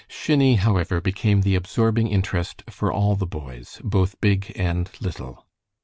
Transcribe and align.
Shinny, 0.07 0.55
however, 0.55 0.99
became 0.99 1.41
the 1.41 1.53
absorbing 1.53 2.07
interest 2.07 2.63
for 2.71 2.91
all 2.91 3.15
the 3.15 3.27
boys, 3.27 3.79
both 3.83 4.19
big 4.19 4.51
and 4.55 4.89
little. 4.99 5.45